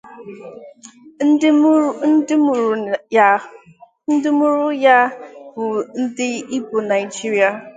[1.27, 2.35] Ndị
[4.37, 4.97] mụrụ ya
[5.55, 5.65] bụ
[6.01, 7.49] ndị Igbo Naijiria.